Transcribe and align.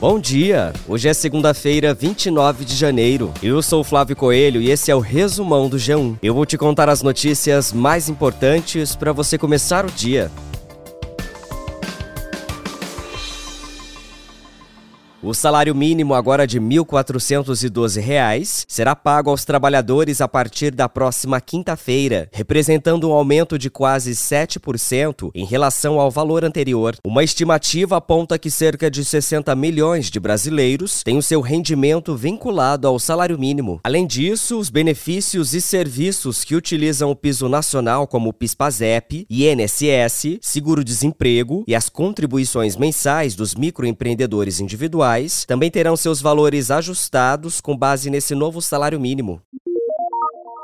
Bom 0.00 0.20
dia! 0.20 0.72
Hoje 0.86 1.08
é 1.08 1.12
segunda-feira, 1.12 1.92
29 1.92 2.64
de 2.64 2.76
janeiro. 2.76 3.34
Eu 3.42 3.60
sou 3.60 3.80
o 3.80 3.84
Flávio 3.84 4.14
Coelho 4.14 4.62
e 4.62 4.70
esse 4.70 4.92
é 4.92 4.94
o 4.94 5.00
resumão 5.00 5.68
do 5.68 5.76
G1. 5.76 6.18
Eu 6.22 6.34
vou 6.34 6.46
te 6.46 6.56
contar 6.56 6.88
as 6.88 7.02
notícias 7.02 7.72
mais 7.72 8.08
importantes 8.08 8.94
para 8.94 9.12
você 9.12 9.36
começar 9.36 9.84
o 9.84 9.90
dia. 9.90 10.30
O 15.20 15.34
salário 15.34 15.74
mínimo, 15.74 16.14
agora 16.14 16.46
de 16.46 16.60
R$ 16.60 16.64
1.412, 16.64 18.64
será 18.68 18.94
pago 18.94 19.30
aos 19.30 19.44
trabalhadores 19.44 20.20
a 20.20 20.28
partir 20.28 20.70
da 20.70 20.88
próxima 20.88 21.40
quinta-feira, 21.40 22.28
representando 22.32 23.08
um 23.08 23.12
aumento 23.12 23.58
de 23.58 23.68
quase 23.68 24.12
7% 24.12 25.32
em 25.34 25.44
relação 25.44 25.98
ao 25.98 26.08
valor 26.08 26.44
anterior. 26.44 26.94
Uma 27.04 27.24
estimativa 27.24 27.96
aponta 27.96 28.38
que 28.38 28.48
cerca 28.48 28.88
de 28.88 29.04
60 29.04 29.52
milhões 29.56 30.08
de 30.08 30.20
brasileiros 30.20 31.02
têm 31.02 31.18
o 31.18 31.22
seu 31.22 31.40
rendimento 31.40 32.14
vinculado 32.14 32.86
ao 32.86 32.96
salário 33.00 33.36
mínimo. 33.36 33.80
Além 33.82 34.06
disso, 34.06 34.56
os 34.56 34.70
benefícios 34.70 35.52
e 35.52 35.60
serviços 35.60 36.44
que 36.44 36.54
utilizam 36.54 37.10
o 37.10 37.16
piso 37.16 37.48
nacional, 37.48 38.06
como 38.06 38.28
o 38.28 38.32
PIS/PASEP, 38.32 39.26
INSS, 39.28 40.38
seguro-desemprego 40.40 41.64
e 41.66 41.74
as 41.74 41.88
contribuições 41.88 42.76
mensais 42.76 43.34
dos 43.34 43.56
microempreendedores 43.56 44.60
individuais 44.60 45.07
também 45.46 45.70
terão 45.70 45.96
seus 45.96 46.20
valores 46.20 46.70
ajustados 46.70 47.60
com 47.60 47.76
base 47.76 48.10
nesse 48.10 48.34
novo 48.34 48.60
salário 48.60 49.00
mínimo. 49.00 49.40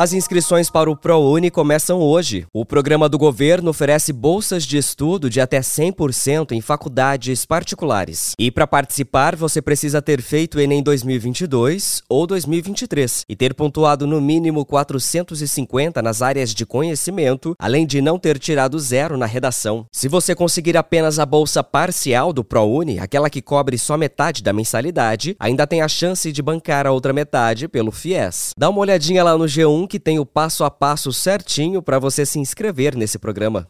As 0.00 0.12
inscrições 0.12 0.70
para 0.70 0.88
o 0.88 0.96
ProUni 0.96 1.50
começam 1.50 1.98
hoje. 1.98 2.46
O 2.54 2.64
programa 2.64 3.08
do 3.08 3.18
governo 3.18 3.70
oferece 3.70 4.12
bolsas 4.12 4.62
de 4.64 4.76
estudo 4.78 5.28
de 5.28 5.40
até 5.40 5.58
100% 5.58 6.52
em 6.52 6.60
faculdades 6.60 7.44
particulares. 7.44 8.30
E 8.38 8.48
para 8.48 8.64
participar, 8.64 9.34
você 9.34 9.60
precisa 9.60 10.00
ter 10.00 10.22
feito 10.22 10.60
Enem 10.60 10.84
2022 10.84 12.04
ou 12.08 12.28
2023 12.28 13.24
e 13.28 13.34
ter 13.34 13.54
pontuado 13.54 14.06
no 14.06 14.20
mínimo 14.20 14.64
450 14.64 16.00
nas 16.00 16.22
áreas 16.22 16.54
de 16.54 16.64
conhecimento, 16.64 17.56
além 17.58 17.84
de 17.84 18.00
não 18.00 18.20
ter 18.20 18.38
tirado 18.38 18.78
zero 18.78 19.16
na 19.16 19.26
redação. 19.26 19.84
Se 19.90 20.06
você 20.06 20.32
conseguir 20.32 20.76
apenas 20.76 21.18
a 21.18 21.26
bolsa 21.26 21.64
parcial 21.64 22.32
do 22.32 22.44
ProUni, 22.44 23.00
aquela 23.00 23.28
que 23.28 23.42
cobre 23.42 23.76
só 23.76 23.96
metade 23.96 24.44
da 24.44 24.52
mensalidade, 24.52 25.34
ainda 25.40 25.66
tem 25.66 25.82
a 25.82 25.88
chance 25.88 26.30
de 26.30 26.40
bancar 26.40 26.86
a 26.86 26.92
outra 26.92 27.12
metade 27.12 27.66
pelo 27.66 27.90
FIES. 27.90 28.52
Dá 28.56 28.70
uma 28.70 28.78
olhadinha 28.78 29.24
lá 29.24 29.36
no 29.36 29.46
G1 29.46 29.87
que 29.88 29.98
tem 29.98 30.18
o 30.20 30.26
passo 30.26 30.62
a 30.62 30.70
passo 30.70 31.12
certinho 31.12 31.82
para 31.82 31.98
você 31.98 32.24
se 32.24 32.38
inscrever 32.38 32.94
nesse 32.94 33.18
programa. 33.18 33.66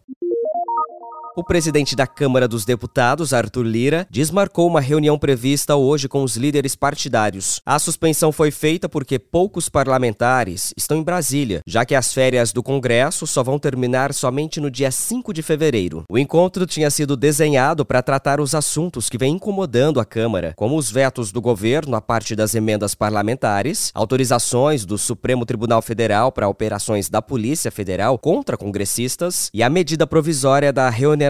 O 1.38 1.44
presidente 1.44 1.94
da 1.94 2.04
Câmara 2.04 2.48
dos 2.48 2.64
Deputados, 2.64 3.32
Arthur 3.32 3.62
Lira, 3.62 4.08
desmarcou 4.10 4.66
uma 4.66 4.80
reunião 4.80 5.16
prevista 5.16 5.76
hoje 5.76 6.08
com 6.08 6.24
os 6.24 6.36
líderes 6.36 6.74
partidários. 6.74 7.60
A 7.64 7.78
suspensão 7.78 8.32
foi 8.32 8.50
feita 8.50 8.88
porque 8.88 9.20
poucos 9.20 9.68
parlamentares 9.68 10.74
estão 10.76 10.98
em 10.98 11.02
Brasília, 11.04 11.60
já 11.64 11.84
que 11.84 11.94
as 11.94 12.12
férias 12.12 12.52
do 12.52 12.60
Congresso 12.60 13.24
só 13.24 13.44
vão 13.44 13.56
terminar 13.56 14.12
somente 14.12 14.60
no 14.60 14.68
dia 14.68 14.90
5 14.90 15.32
de 15.32 15.40
fevereiro. 15.40 16.02
O 16.10 16.18
encontro 16.18 16.66
tinha 16.66 16.90
sido 16.90 17.16
desenhado 17.16 17.86
para 17.86 18.02
tratar 18.02 18.40
os 18.40 18.52
assuntos 18.52 19.08
que 19.08 19.16
vêm 19.16 19.34
incomodando 19.34 20.00
a 20.00 20.04
Câmara, 20.04 20.54
como 20.56 20.76
os 20.76 20.90
vetos 20.90 21.30
do 21.30 21.40
governo 21.40 21.94
à 21.94 22.00
parte 22.00 22.34
das 22.34 22.56
emendas 22.56 22.96
parlamentares, 22.96 23.92
autorizações 23.94 24.84
do 24.84 24.98
Supremo 24.98 25.46
Tribunal 25.46 25.82
Federal 25.82 26.32
para 26.32 26.48
operações 26.48 27.08
da 27.08 27.22
Polícia 27.22 27.70
Federal 27.70 28.18
contra 28.18 28.56
congressistas 28.56 29.48
e 29.54 29.62
a 29.62 29.70
medida 29.70 30.04
provisória 30.04 30.72
da 30.72 30.90
reunião 30.90 31.27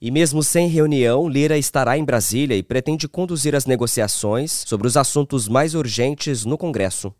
e 0.00 0.10
mesmo 0.10 0.42
sem 0.42 0.68
reunião, 0.68 1.28
Lira 1.28 1.56
estará 1.56 1.96
em 1.96 2.04
Brasília 2.04 2.56
e 2.56 2.62
pretende 2.62 3.08
conduzir 3.08 3.54
as 3.54 3.66
negociações 3.66 4.64
sobre 4.66 4.86
os 4.86 4.96
assuntos 4.96 5.48
mais 5.48 5.74
urgentes 5.74 6.44
no 6.44 6.58
Congresso. 6.58 7.14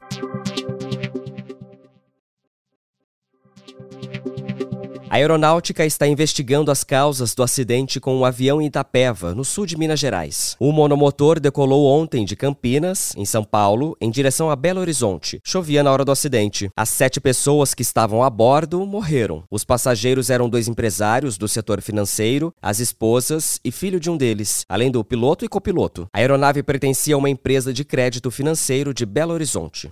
A 5.11 5.17
aeronáutica 5.17 5.87
está 5.87 6.07
investigando 6.07 6.71
as 6.71 6.85
causas 6.85 7.35
do 7.35 7.43
acidente 7.43 7.99
com 7.99 8.15
um 8.15 8.27
avião 8.27 8.61
em 8.61 8.67
Itapeva, 8.67 9.35
no 9.35 9.43
sul 9.43 9.65
de 9.65 9.77
Minas 9.77 9.99
Gerais. 9.99 10.55
O 10.61 10.71
monomotor 10.71 11.41
decolou 11.41 11.87
ontem 11.87 12.27
de 12.27 12.37
Campinas, 12.37 13.15
em 13.17 13.25
São 13.25 13.43
Paulo, 13.43 13.97
em 14.03 14.11
direção 14.11 14.51
a 14.51 14.57
Belo 14.57 14.81
Horizonte. 14.81 15.41
Chovia 15.43 15.83
na 15.83 15.91
hora 15.91 16.05
do 16.05 16.13
acidente. 16.13 16.69
As 16.77 16.91
sete 16.91 17.21
pessoas 17.23 17.73
que 17.73 17.81
estavam 17.81 18.23
a 18.23 18.29
bordo 18.29 18.85
morreram. 18.85 19.45
Os 19.51 19.65
passageiros 19.65 20.29
eram 20.29 20.49
dois 20.49 20.69
empresários 20.69 21.39
do 21.39 21.49
setor 21.49 21.81
financeiro, 21.81 22.53
as 22.61 22.79
esposas 22.79 23.59
e 23.65 23.73
filho 23.73 23.99
de 23.99 24.11
um 24.11 24.17
deles, 24.17 24.67
além 24.69 24.91
do 24.91 25.03
piloto 25.03 25.43
e 25.43 25.49
copiloto. 25.49 26.07
A 26.13 26.19
aeronave 26.19 26.63
pertencia 26.63 27.15
a 27.15 27.19
uma 27.19 27.31
empresa 27.31 27.73
de 27.73 27.83
crédito 27.83 28.31
financeiro 28.31 28.93
de 28.93 29.07
Belo 29.07 29.33
Horizonte. 29.33 29.91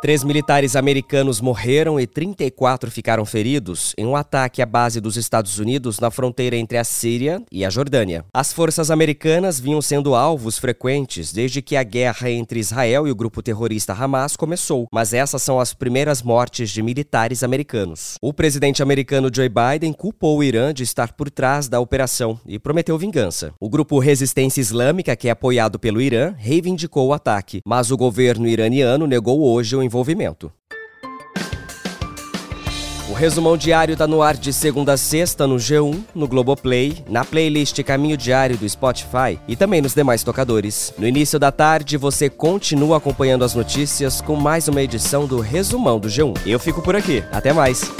Três 0.00 0.24
militares 0.24 0.76
americanos 0.76 1.42
morreram 1.42 2.00
e 2.00 2.06
34 2.06 2.90
ficaram 2.90 3.26
feridos 3.26 3.92
em 3.98 4.06
um 4.06 4.16
ataque 4.16 4.62
à 4.62 4.66
base 4.66 4.98
dos 4.98 5.18
Estados 5.18 5.58
Unidos 5.58 6.00
na 6.00 6.10
fronteira 6.10 6.56
entre 6.56 6.78
a 6.78 6.84
Síria 6.84 7.42
e 7.52 7.66
a 7.66 7.68
Jordânia. 7.68 8.24
As 8.32 8.50
forças 8.50 8.90
americanas 8.90 9.60
vinham 9.60 9.82
sendo 9.82 10.14
alvos 10.14 10.58
frequentes 10.58 11.34
desde 11.34 11.60
que 11.60 11.76
a 11.76 11.82
guerra 11.82 12.30
entre 12.30 12.58
Israel 12.58 13.06
e 13.06 13.10
o 13.10 13.14
grupo 13.14 13.42
terrorista 13.42 13.92
Hamas 13.92 14.38
começou, 14.38 14.88
mas 14.90 15.12
essas 15.12 15.42
são 15.42 15.60
as 15.60 15.74
primeiras 15.74 16.22
mortes 16.22 16.70
de 16.70 16.82
militares 16.82 17.42
americanos. 17.42 18.14
O 18.22 18.32
presidente 18.32 18.82
americano 18.82 19.28
Joe 19.30 19.50
Biden 19.50 19.92
culpou 19.92 20.38
o 20.38 20.42
Irã 20.42 20.72
de 20.72 20.82
estar 20.82 21.12
por 21.12 21.30
trás 21.30 21.68
da 21.68 21.78
operação 21.78 22.40
e 22.46 22.58
prometeu 22.58 22.96
vingança. 22.96 23.52
O 23.60 23.68
grupo 23.68 23.98
Resistência 23.98 24.62
Islâmica, 24.62 25.14
que 25.14 25.28
é 25.28 25.30
apoiado 25.30 25.78
pelo 25.78 26.00
Irã, 26.00 26.34
reivindicou 26.38 27.08
o 27.08 27.12
ataque, 27.12 27.60
mas 27.66 27.90
o 27.90 27.98
governo 27.98 28.48
iraniano 28.48 29.06
negou 29.06 29.42
hoje 29.42 29.76
o 29.76 29.89
envolvimento. 29.90 30.52
O 33.10 33.12
resumão 33.12 33.56
diário 33.56 33.94
está 33.94 34.06
no 34.06 34.22
ar 34.22 34.36
de 34.36 34.52
segunda 34.52 34.92
a 34.92 34.96
sexta 34.96 35.44
no 35.44 35.56
G1, 35.56 36.00
no 36.14 36.28
Globoplay, 36.28 37.04
na 37.08 37.24
playlist 37.24 37.82
Caminho 37.82 38.16
Diário 38.16 38.56
do 38.56 38.68
Spotify 38.68 39.36
e 39.48 39.56
também 39.56 39.82
nos 39.82 39.94
demais 39.94 40.22
tocadores. 40.22 40.94
No 40.96 41.08
início 41.08 41.36
da 41.36 41.50
tarde, 41.50 41.96
você 41.96 42.30
continua 42.30 42.98
acompanhando 42.98 43.44
as 43.44 43.52
notícias 43.52 44.20
com 44.20 44.36
mais 44.36 44.68
uma 44.68 44.80
edição 44.80 45.26
do 45.26 45.40
Resumão 45.40 45.98
do 45.98 46.06
G1. 46.06 46.46
Eu 46.46 46.60
fico 46.60 46.80
por 46.80 46.94
aqui. 46.94 47.24
Até 47.32 47.52
mais! 47.52 47.90